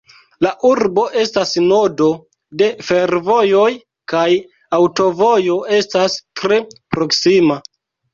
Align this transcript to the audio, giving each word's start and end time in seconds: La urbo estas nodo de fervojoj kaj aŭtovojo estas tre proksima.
La 0.43 0.49
urbo 0.67 1.01
estas 1.23 1.49
nodo 1.65 2.07
de 2.61 2.69
fervojoj 2.87 3.67
kaj 4.13 4.23
aŭtovojo 4.79 5.59
estas 5.81 6.17
tre 6.41 6.59
proksima. 6.97 7.59